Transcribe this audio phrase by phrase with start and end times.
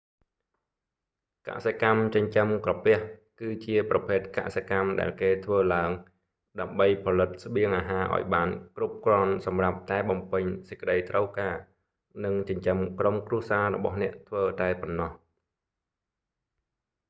[1.49, 2.97] កសិកម្មចិញ្ចឹមក្រពះ
[3.41, 5.91] គឺជាប្រភេទកសិកម្មដែលគេធ្វើឡើង
[6.61, 11.55] ដើម្បីផលិតស្បៀងអាហារអោយបាន គ្រប់គ្រាន់ សម្រាប់តែបំពេញសេចក្តីត្រូវការ
[12.25, 15.11] និងចិញ្ចឹមក្រុមគ្រួសាររបស់អ្នកធ្វើតែប៉ុណ្ណោះ